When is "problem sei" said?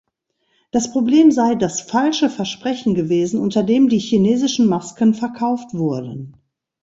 0.91-1.53